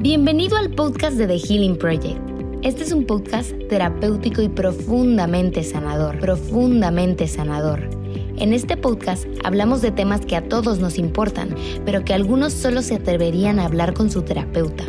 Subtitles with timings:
[0.00, 2.20] Bienvenido al podcast de The Healing Project.
[2.62, 7.90] Este es un podcast terapéutico y profundamente sanador, profundamente sanador.
[8.36, 11.52] En este podcast hablamos de temas que a todos nos importan,
[11.84, 14.84] pero que algunos solo se atreverían a hablar con su terapeuta.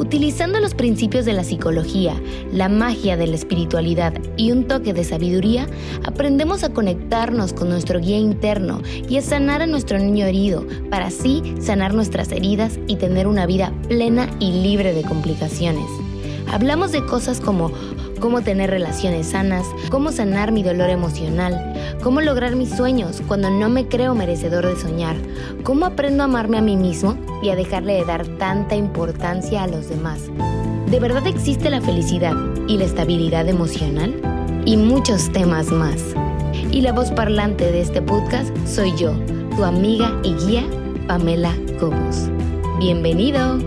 [0.00, 2.18] Utilizando los principios de la psicología,
[2.54, 5.66] la magia de la espiritualidad y un toque de sabiduría,
[6.06, 11.08] aprendemos a conectarnos con nuestro guía interno y a sanar a nuestro niño herido, para
[11.08, 15.84] así sanar nuestras heridas y tener una vida plena y libre de complicaciones.
[16.50, 17.70] Hablamos de cosas como
[18.20, 23.68] cómo tener relaciones sanas, cómo sanar mi dolor emocional, cómo lograr mis sueños cuando no
[23.68, 25.16] me creo merecedor de soñar,
[25.64, 29.66] cómo aprendo a amarme a mí mismo y a dejarle de dar tanta importancia a
[29.66, 30.30] los demás.
[30.90, 32.34] ¿De verdad existe la felicidad
[32.68, 34.14] y la estabilidad emocional?
[34.64, 36.14] Y muchos temas más.
[36.70, 39.12] Y la voz parlante de este podcast soy yo,
[39.56, 40.64] tu amiga y guía,
[41.06, 42.28] Pamela Cobos.
[42.78, 43.58] Bienvenido.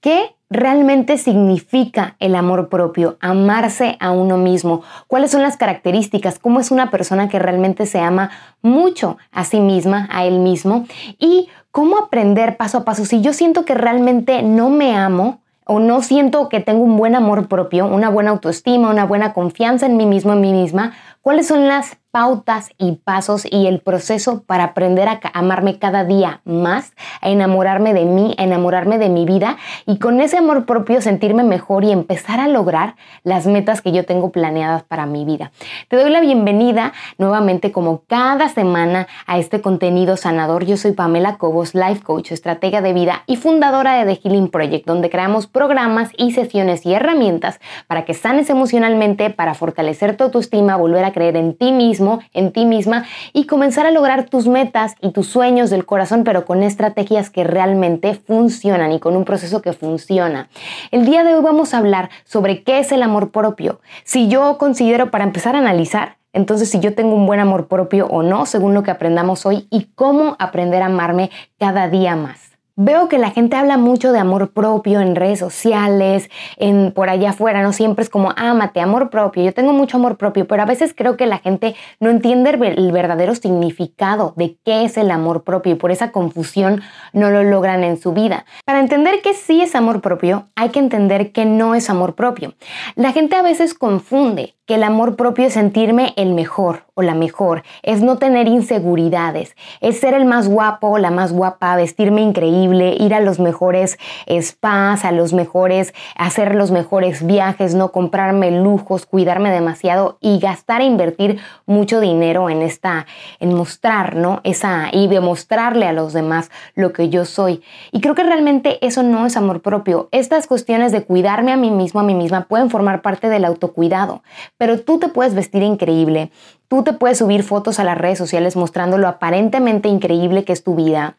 [0.00, 6.60] ¿Qué realmente significa el amor propio, amarse a uno mismo, cuáles son las características, cómo
[6.60, 8.30] es una persona que realmente se ama
[8.62, 10.86] mucho a sí misma, a él mismo,
[11.18, 13.04] y cómo aprender paso a paso.
[13.04, 17.14] Si yo siento que realmente no me amo, o no siento que tengo un buen
[17.14, 21.46] amor propio, una buena autoestima, una buena confianza en mí mismo, en mí misma, ¿cuáles
[21.46, 26.92] son las pautas y pasos y el proceso para aprender a amarme cada día más,
[27.20, 31.42] a enamorarme de mí, a enamorarme de mi vida y con ese amor propio sentirme
[31.42, 35.50] mejor y empezar a lograr las metas que yo tengo planeadas para mi vida.
[35.88, 40.64] Te doy la bienvenida nuevamente como cada semana a este contenido sanador.
[40.66, 44.86] Yo soy Pamela Cobos, life coach, estratega de vida y fundadora de The Healing Project,
[44.86, 50.76] donde creamos programas y sesiones y herramientas para que sanes emocionalmente, para fortalecer tu autoestima,
[50.76, 54.94] volver a creer en ti mismo en ti misma y comenzar a lograr tus metas
[55.00, 59.62] y tus sueños del corazón, pero con estrategias que realmente funcionan y con un proceso
[59.62, 60.48] que funciona.
[60.90, 63.80] El día de hoy vamos a hablar sobre qué es el amor propio.
[64.04, 68.06] Si yo considero para empezar a analizar, entonces, si yo tengo un buen amor propio
[68.08, 72.53] o no, según lo que aprendamos hoy, y cómo aprender a amarme cada día más.
[72.76, 77.30] Veo que la gente habla mucho de amor propio en redes sociales, en por allá
[77.30, 79.44] afuera, no siempre es como, ámate, amor propio.
[79.44, 82.90] Yo tengo mucho amor propio, pero a veces creo que la gente no entiende el
[82.90, 87.84] verdadero significado de qué es el amor propio y por esa confusión no lo logran
[87.84, 88.44] en su vida.
[88.64, 92.54] Para entender que sí es amor propio, hay que entender que no es amor propio.
[92.96, 97.14] La gente a veces confunde que el amor propio es sentirme el mejor o la
[97.14, 102.22] mejor, es no tener inseguridades, es ser el más guapo o la más guapa, vestirme
[102.22, 103.98] increíble, ir a los mejores
[104.40, 110.80] spas, a los mejores, hacer los mejores viajes, no comprarme lujos, cuidarme demasiado y gastar
[110.80, 113.06] e invertir mucho dinero en esta,
[113.40, 114.40] en mostrar, ¿no?
[114.44, 117.62] Esa, y demostrarle a los demás lo que yo soy.
[117.90, 120.08] Y creo que realmente eso no es amor propio.
[120.12, 124.22] Estas cuestiones de cuidarme a mí mismo, a mí misma, pueden formar parte del autocuidado
[124.64, 126.30] pero tú te puedes vestir increíble,
[126.68, 130.64] tú te puedes subir fotos a las redes sociales mostrando lo aparentemente increíble que es
[130.64, 131.18] tu vida.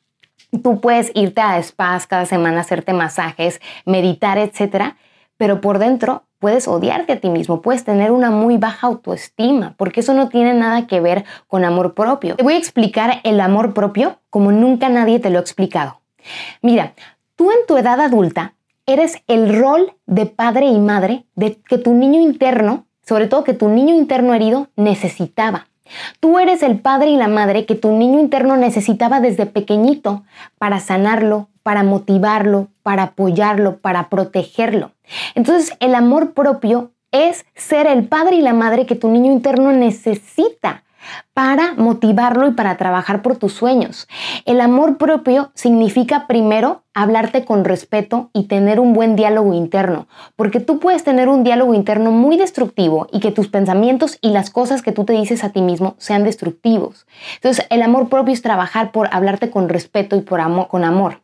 [0.63, 4.97] Tú puedes irte a spas cada semana, hacerte masajes, meditar, etcétera,
[5.38, 10.00] pero por dentro puedes odiarte a ti mismo, puedes tener una muy baja autoestima, porque
[10.00, 12.38] eso no tiene nada que ver con amor propio.
[12.38, 16.01] Te voy a explicar el amor propio como nunca nadie te lo ha explicado.
[16.63, 16.94] Mira,
[17.35, 18.55] tú en tu edad adulta
[18.88, 23.53] eres el rol de padre y madre de que tu niño interno sobre todo que
[23.53, 25.67] tu niño interno herido necesitaba.
[26.19, 30.23] Tú eres el padre y la madre que tu niño interno necesitaba desde pequeñito
[30.57, 34.91] para sanarlo, para motivarlo, para apoyarlo, para protegerlo.
[35.35, 39.72] Entonces el amor propio es ser el padre y la madre que tu niño interno
[39.72, 40.83] necesita
[41.33, 44.07] para motivarlo y para trabajar por tus sueños.
[44.45, 50.61] El amor propio significa primero hablarte con respeto y tener un buen diálogo interno, porque
[50.61, 54.81] tú puedes tener un diálogo interno muy destructivo y que tus pensamientos y las cosas
[54.81, 57.05] que tú te dices a ti mismo sean destructivos.
[57.35, 61.22] Entonces, el amor propio es trabajar por hablarte con respeto y por amor, con amor.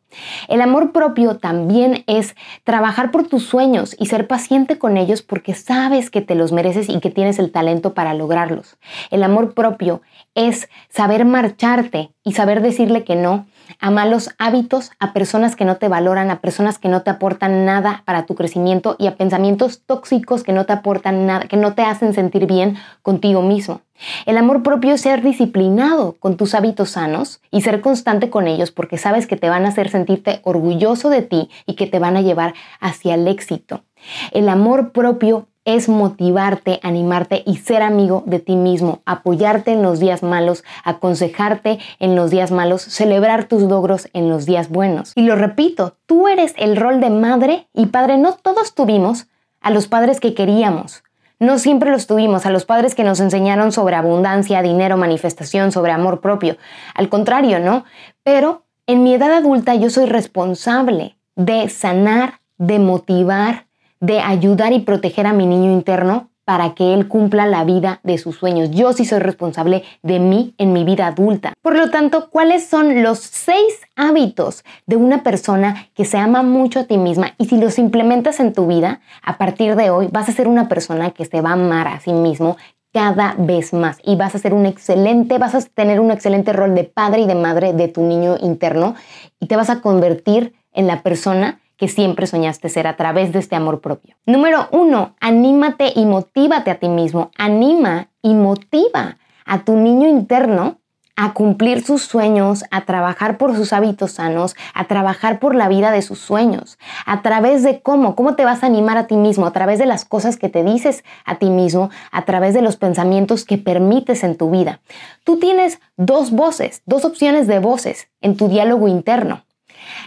[0.49, 2.35] El amor propio también es
[2.66, 6.90] trabajar por tus sueños y ser paciente con ellos porque sabes que te los mereces
[6.90, 8.78] y que tienes el talento para lograrlos.
[9.09, 10.01] El amor propio
[10.35, 13.46] es saber marcharte y saber decirle que no
[13.79, 17.66] a malos hábitos, a personas que no te valoran, a personas que no te aportan
[17.66, 21.73] nada para tu crecimiento y a pensamientos tóxicos que no te aportan nada, que no
[21.73, 23.82] te hacen sentir bien contigo mismo.
[24.26, 28.72] El amor propio es ser disciplinado con tus hábitos sanos y ser constante con ellos
[28.72, 32.18] porque sabes que te van a hacer sentirte orgulloso de ti y que te van
[32.18, 33.84] a llevar hacia el éxito.
[34.32, 39.99] El amor propio es motivarte, animarte y ser amigo de ti mismo, apoyarte en los
[39.99, 45.11] días malos, aconsejarte en los días malos, celebrar tus logros en los días buenos.
[45.16, 49.28] Y lo repito, tú eres el rol de madre y padre, no todos tuvimos
[49.61, 51.03] a los padres que queríamos.
[51.40, 55.91] No siempre los tuvimos, a los padres que nos enseñaron sobre abundancia, dinero, manifestación, sobre
[55.91, 56.58] amor propio.
[56.93, 57.84] Al contrario, ¿no?
[58.23, 63.66] Pero en mi edad adulta yo soy responsable de sanar, de motivar,
[64.01, 68.17] de ayudar y proteger a mi niño interno para que él cumpla la vida de
[68.17, 68.71] sus sueños.
[68.71, 71.53] Yo sí soy responsable de mí en mi vida adulta.
[71.61, 76.81] Por lo tanto, ¿cuáles son los seis hábitos de una persona que se ama mucho
[76.81, 77.35] a ti misma?
[77.37, 80.67] Y si los implementas en tu vida, a partir de hoy vas a ser una
[80.67, 82.57] persona que se va a amar a sí mismo
[82.91, 86.75] cada vez más y vas a ser un excelente, vas a tener un excelente rol
[86.75, 88.95] de padre y de madre de tu niño interno
[89.39, 93.39] y te vas a convertir en la persona que siempre soñaste ser a través de
[93.39, 94.16] este amor propio.
[94.28, 97.31] Número uno, anímate y motívate a ti mismo.
[97.39, 100.78] Anima y motiva a tu niño interno
[101.16, 105.89] a cumplir sus sueños, a trabajar por sus hábitos sanos, a trabajar por la vida
[105.89, 106.78] de sus sueños.
[107.07, 108.16] ¿A través de cómo?
[108.16, 109.47] ¿Cómo te vas a animar a ti mismo?
[109.47, 112.77] A través de las cosas que te dices a ti mismo, a través de los
[112.77, 114.81] pensamientos que permites en tu vida.
[115.23, 119.45] Tú tienes dos voces, dos opciones de voces en tu diálogo interno.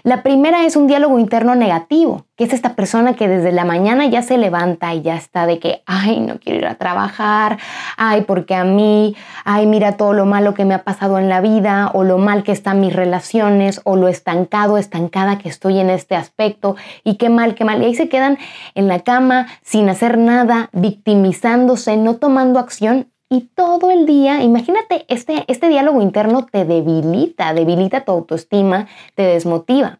[0.02, 4.06] La primera es un diálogo interno negativo, que es esta persona que desde la mañana
[4.06, 7.58] ya se levanta y ya está de que, ay, no quiero ir a trabajar,
[7.96, 9.14] ay, porque a mí,
[9.44, 12.42] ay, mira todo lo malo que me ha pasado en la vida, o lo mal
[12.42, 17.28] que están mis relaciones, o lo estancado, estancada que estoy en este aspecto, y qué
[17.28, 17.82] mal, qué mal.
[17.82, 18.38] Y ahí se quedan
[18.74, 25.06] en la cama sin hacer nada, victimizándose, no tomando acción y todo el día, imagínate,
[25.08, 28.86] este, este diálogo interno te debilita, debilita tu autoestima,
[29.16, 29.98] te desmotiva.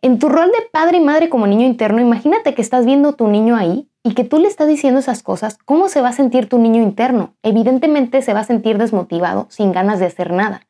[0.00, 3.28] En tu rol de padre y madre como niño interno, imagínate que estás viendo tu
[3.28, 6.48] niño ahí y que tú le estás diciendo esas cosas, ¿cómo se va a sentir
[6.48, 7.34] tu niño interno?
[7.42, 10.62] Evidentemente se va a sentir desmotivado, sin ganas de hacer nada.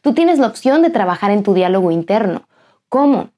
[0.00, 2.48] Tú tienes la opción de trabajar en tu diálogo interno.
[2.88, 3.28] ¿Cómo?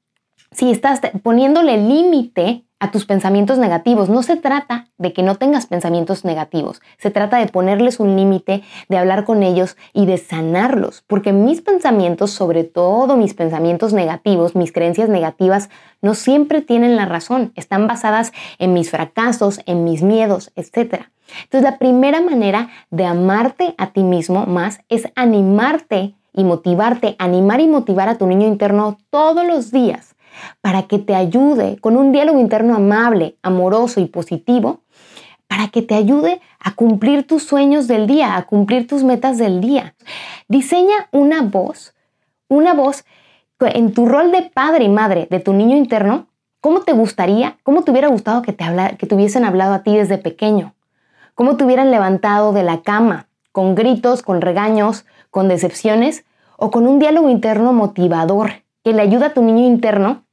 [0.53, 4.11] Si estás poniéndole límite a tus pensamientos negativos.
[4.11, 8.63] No se trata de que no tengas pensamientos negativos, se trata de ponerles un límite,
[8.91, 14.55] de hablar con ellos y de sanarlos, porque mis pensamientos, sobre todo mis pensamientos negativos,
[14.55, 15.71] mis creencias negativas,
[16.03, 21.07] no siempre tienen la razón, están basadas en mis fracasos, en mis miedos, etc.
[21.45, 27.61] Entonces la primera manera de amarte a ti mismo más es animarte y motivarte, animar
[27.61, 30.14] y motivar a tu niño interno todos los días
[30.61, 34.81] para que te ayude con un diálogo interno amable, amoroso y positivo,
[35.47, 39.61] para que te ayude a cumplir tus sueños del día, a cumplir tus metas del
[39.61, 39.95] día.
[40.49, 41.95] Diseña una voz,
[42.49, 43.05] una voz
[43.61, 46.27] en tu rol de padre y madre de tu niño interno,
[46.61, 48.65] ¿cómo te gustaría, cómo te hubiera gustado que te,
[48.99, 50.75] que te hubiesen hablado a ti desde pequeño?
[51.35, 53.29] ¿Cómo te hubieran levantado de la cama?
[53.53, 56.25] ¿Con gritos, con regaños, con decepciones?
[56.57, 60.24] ¿O con un diálogo interno motivador que le ayuda a tu niño interno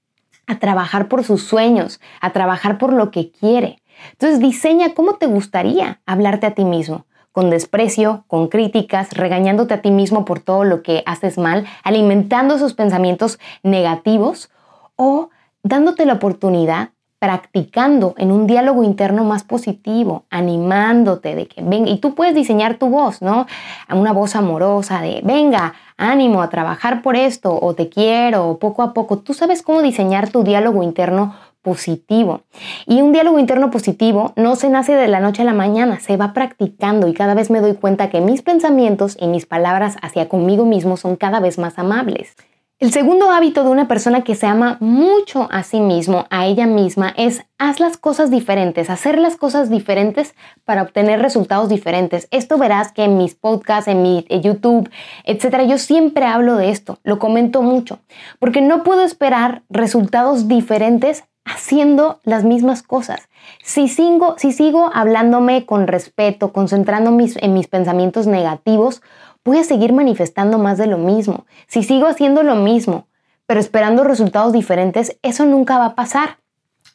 [0.47, 3.81] a trabajar por sus sueños, a trabajar por lo que quiere.
[4.11, 9.81] Entonces diseña cómo te gustaría hablarte a ti mismo, con desprecio, con críticas, regañándote a
[9.81, 14.49] ti mismo por todo lo que haces mal, alimentando esos pensamientos negativos
[14.95, 15.29] o
[15.63, 16.90] dándote la oportunidad
[17.21, 22.79] practicando en un diálogo interno más positivo, animándote de que venga, y tú puedes diseñar
[22.79, 23.45] tu voz, ¿no?
[23.93, 28.81] Una voz amorosa de, venga, ánimo a trabajar por esto, o te quiero, o poco
[28.81, 29.19] a poco.
[29.19, 32.41] Tú sabes cómo diseñar tu diálogo interno positivo.
[32.87, 36.17] Y un diálogo interno positivo no se nace de la noche a la mañana, se
[36.17, 40.27] va practicando y cada vez me doy cuenta que mis pensamientos y mis palabras hacia
[40.27, 42.35] conmigo mismo son cada vez más amables.
[42.81, 46.65] El segundo hábito de una persona que se ama mucho a sí mismo, a ella
[46.65, 50.33] misma, es haz las cosas diferentes, hacer las cosas diferentes
[50.65, 52.27] para obtener resultados diferentes.
[52.31, 54.89] Esto verás que en mis podcasts, en mi YouTube,
[55.25, 57.99] etcétera, yo siempre hablo de esto, lo comento mucho,
[58.39, 63.29] porque no puedo esperar resultados diferentes haciendo las mismas cosas.
[63.63, 69.01] Si sigo, si sigo hablándome con respeto, concentrándome en mis pensamientos negativos,
[69.43, 71.45] voy a seguir manifestando más de lo mismo.
[71.67, 73.07] Si sigo haciendo lo mismo,
[73.45, 76.37] pero esperando resultados diferentes, eso nunca va a pasar.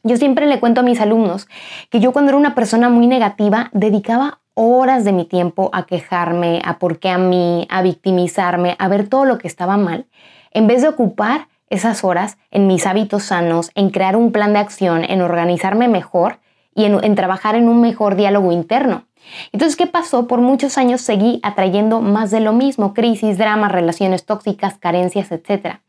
[0.02, 1.48] Yo siempre le cuento a mis alumnos
[1.90, 6.62] que yo cuando era una persona muy negativa dedicaba horas de mi tiempo a quejarme,
[6.64, 10.06] a por qué a mí, a victimizarme, a ver todo lo que estaba mal,
[10.50, 14.60] en vez de ocupar esas horas en mis hábitos sanos, en crear un plan de
[14.60, 16.38] acción, en organizarme mejor
[16.74, 19.04] y en, en trabajar en un mejor diálogo interno.
[19.52, 20.26] Entonces, ¿qué pasó?
[20.26, 25.80] Por muchos años seguí atrayendo más de lo mismo, crisis, dramas, relaciones tóxicas, carencias, etc.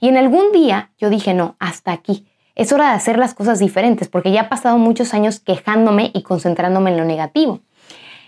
[0.00, 2.26] Y en algún día yo dije, no, hasta aquí.
[2.54, 6.22] Es hora de hacer las cosas diferentes porque ya he pasado muchos años quejándome y
[6.22, 7.60] concentrándome en lo negativo.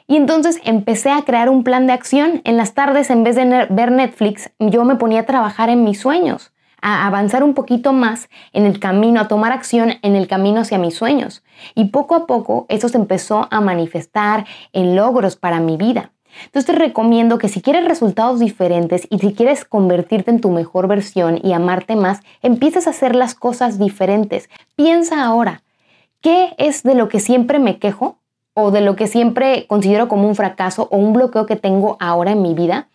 [0.06, 2.42] Y entonces empecé a crear un plan de acción.
[2.44, 6.00] En las tardes, en vez de ver Netflix, yo me ponía a trabajar en mis
[6.00, 6.52] sueños,
[6.84, 10.76] a avanzar un poquito más en el camino, a tomar acción en el camino hacia
[10.76, 11.42] mis sueños.
[11.74, 16.12] Y poco a poco eso se empezó a manifestar en logros para mi vida.
[16.44, 20.86] Entonces te recomiendo que si quieres resultados diferentes y si quieres convertirte en tu mejor
[20.86, 24.50] versión y amarte más, empieces a hacer las cosas diferentes.
[24.76, 25.62] Piensa ahora,
[26.20, 28.18] ¿qué es de lo que siempre me quejo
[28.52, 32.32] o de lo que siempre considero como un fracaso o un bloqueo que tengo ahora
[32.32, 32.88] en mi vida?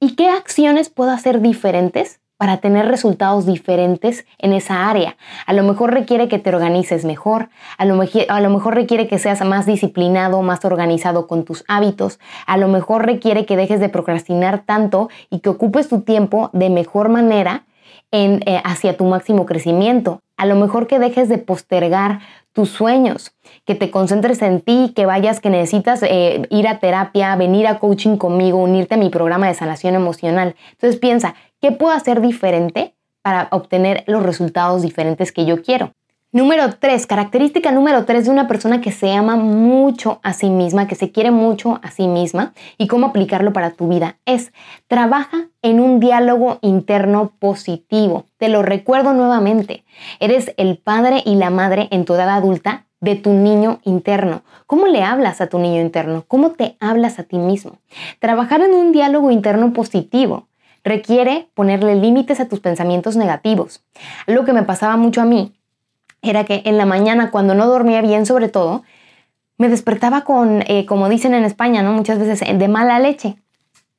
[0.00, 5.16] ¿Y qué acciones puedo hacer diferentes para tener resultados diferentes en esa área.
[5.44, 9.66] A lo mejor requiere que te organices mejor, a lo, mejor requiere que seas más
[9.66, 15.10] disciplinado, más organizado con tus hábitos, a lo mejor requiere que dejes de procrastinar tanto
[15.28, 17.66] y que ocupes tu tiempo de mejor manera
[18.12, 20.20] en, eh, hacia tu máximo crecimiento.
[20.36, 22.20] A lo mejor que dejes de postergar
[22.52, 23.32] tus sueños,
[23.64, 27.78] que te concentres en ti, que vayas, que necesitas eh, ir a terapia, venir a
[27.78, 30.56] coaching conmigo, unirte a mi programa de sanación emocional.
[30.72, 35.92] Entonces piensa, ¿qué puedo hacer diferente para obtener los resultados diferentes que yo quiero?
[36.30, 40.86] Número tres, característica número tres de una persona que se ama mucho a sí misma,
[40.86, 44.52] que se quiere mucho a sí misma y cómo aplicarlo para tu vida es
[44.88, 48.26] trabaja en un diálogo interno positivo.
[48.36, 49.84] Te lo recuerdo nuevamente,
[50.20, 54.42] eres el padre y la madre en tu edad adulta de tu niño interno.
[54.66, 56.24] ¿Cómo le hablas a tu niño interno?
[56.28, 57.78] ¿Cómo te hablas a ti mismo?
[58.18, 60.46] Trabajar en un diálogo interno positivo
[60.84, 63.84] requiere ponerle límites a tus pensamientos negativos.
[64.26, 65.52] Lo que me pasaba mucho a mí
[66.22, 68.82] era que en la mañana, cuando no dormía bien, sobre todo,
[69.56, 71.92] me despertaba con, eh, como dicen en España, ¿no?
[71.92, 73.36] Muchas veces eh, de mala leche.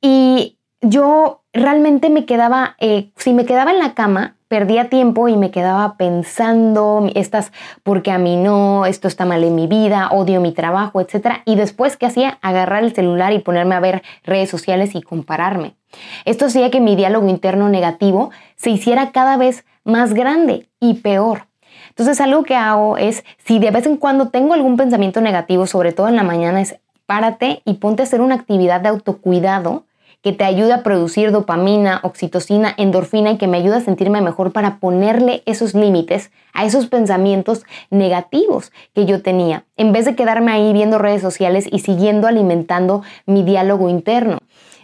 [0.00, 5.36] Y yo realmente me quedaba, eh, si me quedaba en la cama, perdía tiempo y
[5.36, 7.52] me quedaba pensando, estas,
[7.82, 11.42] porque a mí no, esto está mal en mi vida, odio mi trabajo, etc.
[11.44, 12.38] Y después, ¿qué hacía?
[12.42, 15.76] Agarrar el celular y ponerme a ver redes sociales y compararme.
[16.24, 21.46] Esto hacía que mi diálogo interno negativo se hiciera cada vez más grande y peor.
[21.90, 25.92] Entonces algo que hago es, si de vez en cuando tengo algún pensamiento negativo, sobre
[25.92, 26.76] todo en la mañana, es
[27.06, 29.84] párate y ponte a hacer una actividad de autocuidado
[30.22, 34.52] que te ayude a producir dopamina, oxitocina, endorfina y que me ayude a sentirme mejor
[34.52, 40.52] para ponerle esos límites a esos pensamientos negativos que yo tenía, en vez de quedarme
[40.52, 44.38] ahí viendo redes sociales y siguiendo alimentando mi diálogo interno.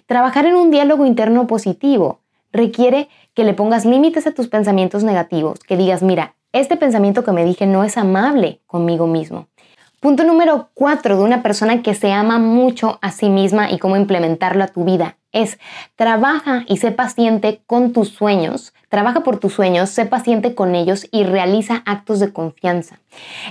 [0.07, 2.21] Trabajar en un diálogo interno positivo
[2.53, 7.33] requiere que le pongas límites a tus pensamientos negativos, que digas, mira, este pensamiento que
[7.33, 9.49] me dije no es amable conmigo mismo.
[10.01, 13.97] Punto número cuatro de una persona que se ama mucho a sí misma y cómo
[13.97, 15.59] implementarlo a tu vida es
[15.95, 21.07] trabaja y sé paciente con tus sueños, trabaja por tus sueños, sé paciente con ellos
[21.13, 23.01] y realiza actos de confianza.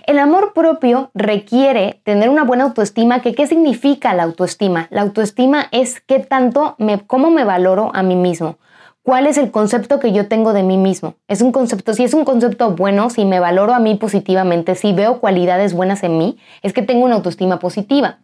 [0.06, 4.88] El amor propio requiere tener una buena autoestima, que ¿qué significa la autoestima?
[4.90, 8.58] La autoestima es qué tanto me, cómo me valoro a mí mismo,
[9.06, 11.14] ¿Cuál es el concepto que yo tengo de mí mismo?
[11.28, 14.94] Es un concepto, si es un concepto bueno, si me valoro a mí positivamente, si
[14.94, 18.18] veo cualidades buenas en mí, es que tengo una autoestima positiva.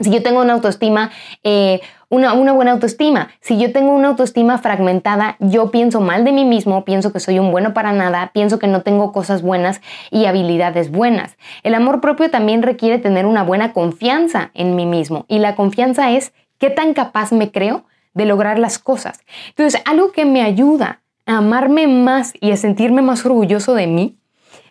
[0.00, 1.12] Si yo tengo una autoestima,
[1.44, 3.30] eh, una, una, buena autoestima.
[3.40, 7.38] Si yo tengo una autoestima fragmentada, yo pienso mal de mí mismo, pienso que soy
[7.38, 11.36] un bueno para nada, pienso que no tengo cosas buenas y habilidades buenas.
[11.62, 15.24] El amor propio también requiere tener una buena confianza en mí mismo.
[15.28, 17.84] Y la confianza es qué tan capaz me creo
[18.14, 19.20] de lograr las cosas.
[19.48, 24.18] Entonces, algo que me ayuda a amarme más y a sentirme más orgulloso de mí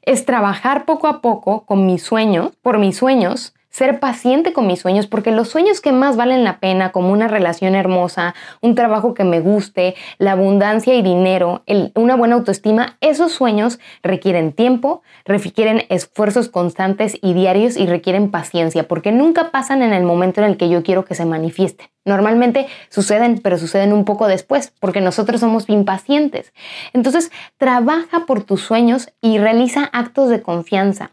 [0.04, 4.80] es trabajar poco a poco con mis sueños, por mis sueños, ser paciente con mis
[4.80, 9.14] sueños, porque los sueños que más valen la pena, como una relación hermosa, un trabajo
[9.14, 11.62] que me guste, la abundancia y dinero,
[11.94, 18.88] una buena autoestima, esos sueños requieren tiempo, requieren esfuerzos constantes y diarios y requieren paciencia,
[18.88, 21.90] porque nunca pasan en el momento en el que yo quiero que se manifiesten.
[22.06, 26.54] Normalmente suceden, pero suceden un poco después, porque nosotros somos impacientes.
[26.94, 31.12] Entonces, trabaja por tus sueños y realiza actos de confianza.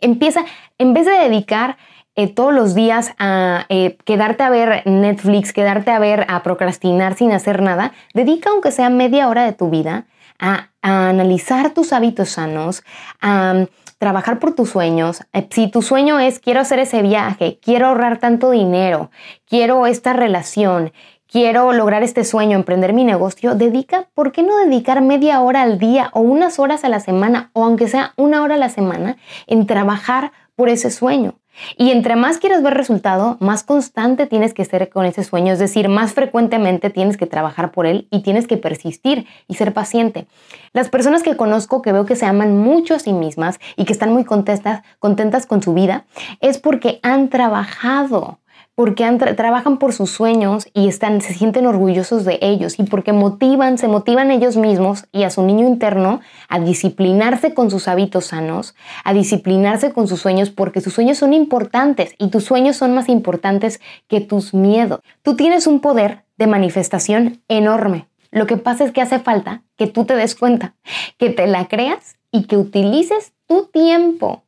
[0.00, 0.44] Empieza,
[0.78, 1.76] en vez de dedicar
[2.14, 7.14] eh, todos los días a eh, quedarte a ver Netflix, quedarte a ver, a procrastinar
[7.14, 10.06] sin hacer nada, dedica aunque sea media hora de tu vida
[10.38, 12.84] a, analizar tus hábitos sanos,
[13.20, 13.66] a
[13.98, 15.22] trabajar por tus sueños.
[15.32, 19.10] Eh, si tu sueño es quiero hacer ese viaje, quiero ahorrar tanto dinero,
[19.46, 20.92] quiero esta relación,
[21.30, 25.78] quiero lograr este sueño, emprender mi negocio, dedica, ¿por qué no dedicar media hora al
[25.78, 29.16] día o unas horas a la semana o aunque sea una hora a la semana
[29.46, 31.34] en trabajar por ese sueño?
[31.76, 35.58] Y entre más quieras ver resultado, más constante tienes que ser con ese sueño, es
[35.58, 40.26] decir, más frecuentemente tienes que trabajar por él y tienes que persistir y ser paciente.
[40.72, 43.92] Las personas que conozco que veo que se aman mucho a sí mismas y que
[43.92, 46.04] están muy contentas, contentas con su vida,
[46.40, 48.38] es porque han trabajado
[48.76, 53.78] porque trabajan por sus sueños y están, se sienten orgullosos de ellos y porque motivan,
[53.78, 58.74] se motivan ellos mismos y a su niño interno a disciplinarse con sus hábitos sanos,
[59.02, 63.08] a disciplinarse con sus sueños porque sus sueños son importantes y tus sueños son más
[63.08, 65.00] importantes que tus miedos.
[65.22, 68.06] Tú tienes un poder de manifestación enorme.
[68.30, 70.74] Lo que pasa es que hace falta que tú te des cuenta,
[71.16, 74.42] que te la creas y que utilices tu tiempo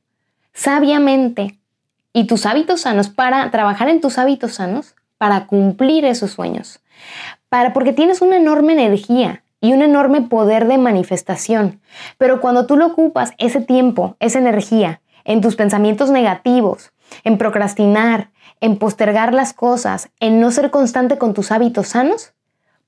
[0.53, 1.58] sabiamente
[2.19, 6.81] y tus hábitos sanos para trabajar en tus hábitos sanos para cumplir esos sueños.
[7.49, 11.81] Para porque tienes una enorme energía y un enorme poder de manifestación.
[12.19, 16.91] Pero cuando tú lo ocupas ese tiempo, esa energía en tus pensamientos negativos,
[17.23, 22.33] en procrastinar, en postergar las cosas, en no ser constante con tus hábitos sanos,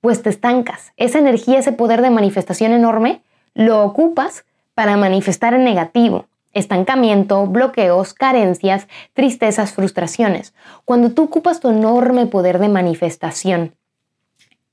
[0.00, 0.90] pues te estancas.
[0.96, 3.22] Esa energía, ese poder de manifestación enorme,
[3.54, 4.44] lo ocupas
[4.74, 10.54] para manifestar en negativo estancamiento, bloqueos, carencias, tristezas, frustraciones.
[10.84, 13.74] Cuando tú ocupas tu enorme poder de manifestación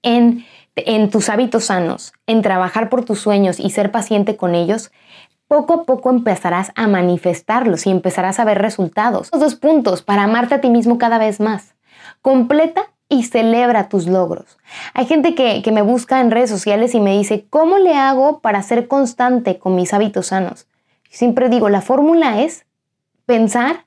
[0.01, 4.91] en, en tus hábitos sanos, en trabajar por tus sueños y ser paciente con ellos,
[5.47, 9.29] poco a poco empezarás a manifestarlos y empezarás a ver resultados.
[9.31, 11.75] Los dos puntos para amarte a ti mismo cada vez más.
[12.21, 14.57] Completa y celebra tus logros.
[14.93, 18.39] Hay gente que, que me busca en redes sociales y me dice, ¿cómo le hago
[18.39, 20.67] para ser constante con mis hábitos sanos?
[21.09, 22.65] Siempre digo, la fórmula es
[23.25, 23.85] pensar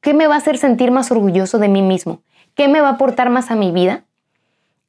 [0.00, 2.22] qué me va a hacer sentir más orgulloso de mí mismo,
[2.54, 4.04] qué me va a aportar más a mi vida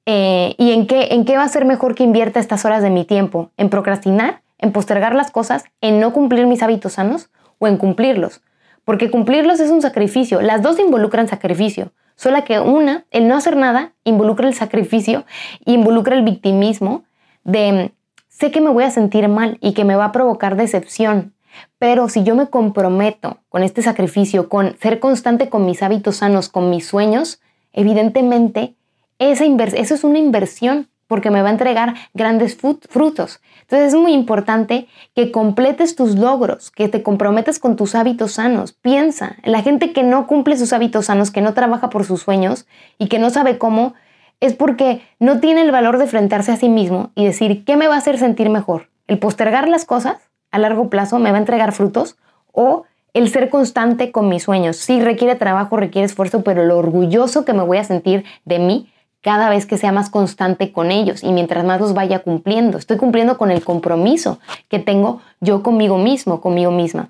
[0.05, 2.89] eh, y en qué, en qué va a ser mejor que invierta estas horas de
[2.89, 7.67] mi tiempo, en procrastinar, en postergar las cosas, en no cumplir mis hábitos sanos o
[7.67, 8.41] en cumplirlos.
[8.85, 13.55] Porque cumplirlos es un sacrificio, las dos involucran sacrificio, solo que una, el no hacer
[13.55, 15.25] nada, involucra el sacrificio,
[15.65, 17.03] involucra el victimismo
[17.43, 17.93] de
[18.27, 21.33] sé que me voy a sentir mal y que me va a provocar decepción,
[21.79, 26.49] pero si yo me comprometo con este sacrificio, con ser constante con mis hábitos sanos,
[26.49, 27.41] con mis sueños,
[27.71, 28.75] evidentemente
[29.19, 33.39] esa eso es una inversión porque me va a entregar grandes frutos.
[33.61, 38.73] Entonces es muy importante que completes tus logros, que te comprometas con tus hábitos sanos.
[38.73, 42.65] Piensa, la gente que no cumple sus hábitos sanos, que no trabaja por sus sueños
[42.97, 43.93] y que no sabe cómo,
[44.39, 47.87] es porque no tiene el valor de enfrentarse a sí mismo y decir, ¿qué me
[47.87, 48.89] va a hacer sentir mejor?
[49.07, 50.17] ¿El postergar las cosas?
[50.53, 52.15] A largo plazo me va a entregar frutos
[52.51, 54.77] o el ser constante con mis sueños.
[54.77, 58.93] Sí, requiere trabajo, requiere esfuerzo, pero lo orgulloso que me voy a sentir de mí
[59.21, 62.77] cada vez que sea más constante con ellos y mientras más los vaya cumpliendo.
[62.77, 64.39] Estoy cumpliendo con el compromiso
[64.69, 67.09] que tengo yo conmigo mismo, conmigo misma.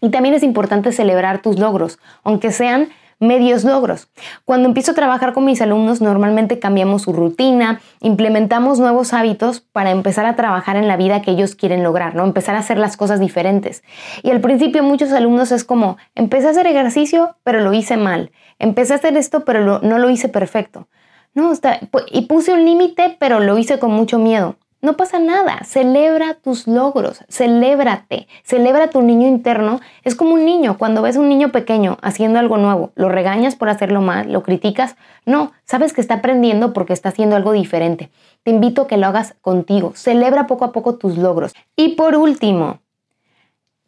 [0.00, 2.88] Y también es importante celebrar tus logros, aunque sean
[3.20, 4.08] medios logros.
[4.44, 9.90] Cuando empiezo a trabajar con mis alumnos, normalmente cambiamos su rutina, implementamos nuevos hábitos para
[9.90, 12.24] empezar a trabajar en la vida que ellos quieren lograr, ¿no?
[12.24, 13.82] Empezar a hacer las cosas diferentes.
[14.22, 18.30] Y al principio muchos alumnos es como, empecé a hacer ejercicio, pero lo hice mal.
[18.58, 20.88] Empecé a hacer esto, pero no lo hice perfecto.
[21.34, 21.78] No, está,
[22.10, 24.56] y puse un límite, pero lo hice con mucho miedo.
[24.80, 29.80] No pasa nada, celebra tus logros, celébrate, celebra tu niño interno.
[30.04, 33.56] Es como un niño, cuando ves a un niño pequeño haciendo algo nuevo, lo regañas
[33.56, 34.94] por hacerlo mal, lo criticas.
[35.26, 38.10] No, sabes que está aprendiendo porque está haciendo algo diferente.
[38.44, 41.54] Te invito a que lo hagas contigo, celebra poco a poco tus logros.
[41.74, 42.78] Y por último,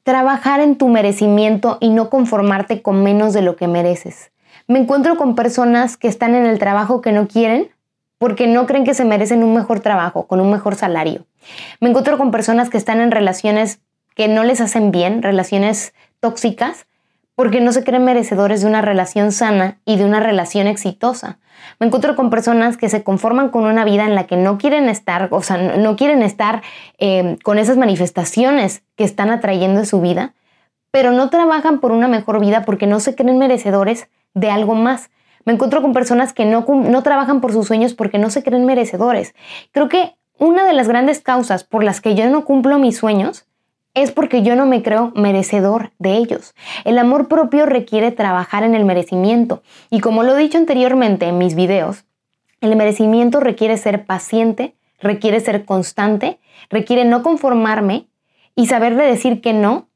[0.02, 4.32] trabajar en tu merecimiento y no conformarte con menos de lo que mereces.
[4.66, 7.70] Me encuentro con personas que están en el trabajo que no quieren
[8.20, 11.24] porque no creen que se merecen un mejor trabajo, con un mejor salario.
[11.80, 13.80] Me encuentro con personas que están en relaciones
[14.14, 16.86] que no les hacen bien, relaciones tóxicas,
[17.34, 21.38] porque no se creen merecedores de una relación sana y de una relación exitosa.
[21.78, 24.90] Me encuentro con personas que se conforman con una vida en la que no quieren
[24.90, 26.60] estar, o sea, no quieren estar
[26.98, 30.34] eh, con esas manifestaciones que están atrayendo en su vida,
[30.90, 35.08] pero no trabajan por una mejor vida porque no se creen merecedores de algo más.
[35.44, 38.66] Me encuentro con personas que no, no trabajan por sus sueños porque no se creen
[38.66, 39.34] merecedores.
[39.72, 43.46] Creo que una de las grandes causas por las que yo no cumplo mis sueños
[43.94, 46.54] es porque yo no me creo merecedor de ellos.
[46.84, 49.62] El amor propio requiere trabajar en el merecimiento.
[49.90, 52.04] Y como lo he dicho anteriormente en mis videos,
[52.60, 58.06] el merecimiento requiere ser paciente, requiere ser constante, requiere no conformarme
[58.54, 59.88] y saberle decir que no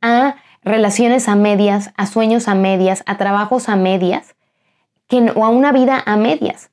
[0.00, 4.34] a relaciones a medias, a sueños a medias, a trabajos a medias,
[5.34, 6.70] o a una vida a medias,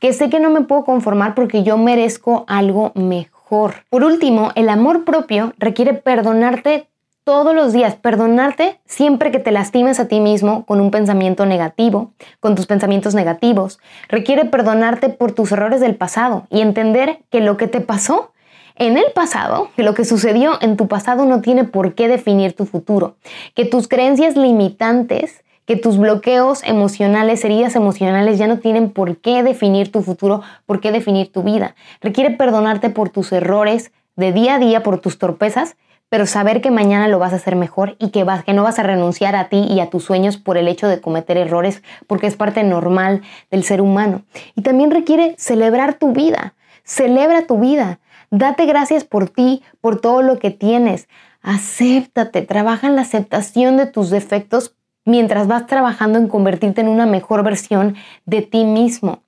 [0.00, 3.84] que sé que no me puedo conformar porque yo merezco algo mejor.
[3.90, 6.88] Por último, el amor propio requiere perdonarte
[7.24, 12.12] todos los días, perdonarte siempre que te lastimes a ti mismo con un pensamiento negativo,
[12.40, 13.78] con tus pensamientos negativos.
[14.08, 18.32] Requiere perdonarte por tus errores del pasado y entender que lo que te pasó
[18.76, 22.54] en el pasado, que lo que sucedió en tu pasado no tiene por qué definir
[22.54, 23.16] tu futuro,
[23.54, 29.42] que tus creencias limitantes que tus bloqueos emocionales, heridas emocionales ya no tienen por qué
[29.42, 31.74] definir tu futuro, por qué definir tu vida.
[32.00, 35.76] Requiere perdonarte por tus errores de día a día, por tus torpezas
[36.14, 38.78] pero saber que mañana lo vas a hacer mejor y que, vas, que no vas
[38.78, 42.28] a renunciar a ti y a tus sueños por el hecho de cometer errores, porque
[42.28, 44.22] es parte normal del ser humano.
[44.54, 47.98] Y también requiere celebrar tu vida, celebra tu vida,
[48.30, 51.08] date gracias por ti, por todo lo que tienes,
[51.42, 57.06] acéptate, trabaja en la aceptación de tus defectos mientras vas trabajando en convertirte en una
[57.06, 59.22] mejor versión de ti mismo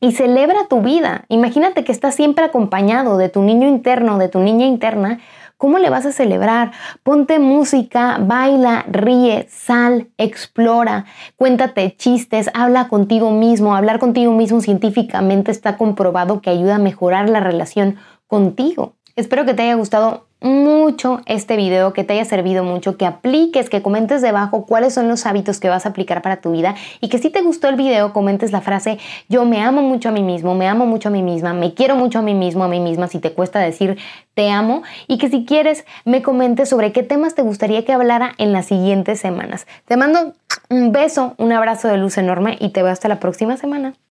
[0.00, 1.24] y celebra tu vida.
[1.28, 5.20] Imagínate que estás siempre acompañado de tu niño interno, de tu niña interna,
[5.62, 6.72] ¿Cómo le vas a celebrar?
[7.04, 11.04] Ponte música, baila, ríe, sal, explora,
[11.36, 13.76] cuéntate chistes, habla contigo mismo.
[13.76, 17.94] Hablar contigo mismo científicamente está comprobado que ayuda a mejorar la relación
[18.26, 18.94] contigo.
[19.14, 23.70] Espero que te haya gustado mucho este video, que te haya servido mucho, que apliques,
[23.70, 27.08] que comentes debajo cuáles son los hábitos que vas a aplicar para tu vida y
[27.08, 30.22] que si te gustó el video comentes la frase yo me amo mucho a mí
[30.22, 32.80] mismo, me amo mucho a mí misma, me quiero mucho a mí mismo, a mí
[32.80, 33.98] misma, si te cuesta decir
[34.34, 38.32] te amo y que si quieres me comentes sobre qué temas te gustaría que hablara
[38.38, 39.66] en las siguientes semanas.
[39.86, 40.34] Te mando
[40.68, 43.94] un beso, un abrazo de luz enorme y te veo hasta la próxima semana.